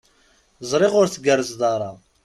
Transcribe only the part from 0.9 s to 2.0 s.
ur tgerrzeḍ ara.